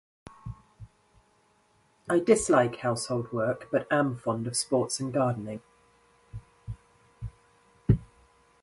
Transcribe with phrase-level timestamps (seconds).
[2.09, 5.61] I dislike household work, but am fond of sports and gardening.